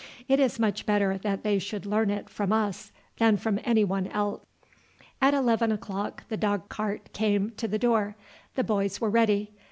It 0.27 0.39
is 0.39 0.57
much 0.57 0.87
better 0.87 1.15
they 1.19 1.59
should 1.59 1.85
learn 1.85 2.09
it 2.09 2.27
from 2.27 2.51
us 2.51 2.91
than 3.19 3.37
from 3.37 3.59
anyone 3.63 4.07
else." 4.07 4.41
At 5.21 5.35
eleven 5.35 5.71
o'clock 5.71 6.23
the 6.27 6.37
dog 6.37 6.69
cart 6.69 7.13
came 7.13 7.51
to 7.57 7.67
the 7.67 7.77
door. 7.77 8.15
The 8.55 8.63
boys 8.63 8.99
were 8.99 9.11
ready. 9.11 9.51